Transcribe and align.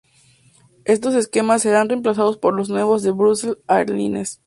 Estos 0.83 1.13
esquemas 1.13 1.61
serán 1.61 1.87
reemplazados 1.87 2.39
por 2.39 2.55
los 2.55 2.69
nuevos 2.69 3.03
de 3.03 3.11
Brussels 3.11 3.59
Airlines. 3.67 4.39